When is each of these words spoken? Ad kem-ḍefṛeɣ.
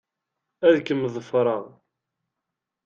Ad 0.67 0.75
kem-ḍefṛeɣ. 0.85 1.63